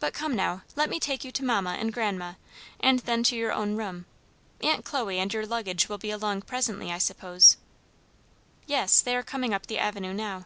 "But 0.00 0.12
come 0.12 0.36
now, 0.36 0.64
let 0.74 0.90
me 0.90 1.00
take 1.00 1.24
you 1.24 1.32
to 1.32 1.42
mamma 1.42 1.78
and 1.80 1.90
grandma, 1.90 2.34
and 2.78 2.98
then 2.98 3.22
to 3.22 3.34
your 3.36 3.54
own 3.54 3.74
room. 3.74 4.04
Aunt 4.60 4.84
Chloe 4.84 5.18
and 5.18 5.32
your 5.32 5.46
luggage 5.46 5.88
will 5.88 5.96
be 5.96 6.10
along 6.10 6.42
presently, 6.42 6.92
I 6.92 6.98
suppose." 6.98 7.56
"Yes, 8.66 9.00
they 9.00 9.16
are 9.16 9.22
coming 9.22 9.54
up 9.54 9.64
the 9.66 9.78
avenue 9.78 10.12
now." 10.12 10.44